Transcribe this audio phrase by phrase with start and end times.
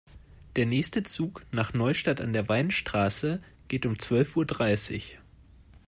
[0.55, 5.19] Der nächste Zug nach Neustadt an der Weinstraße geht um zwölf Uhr dreißig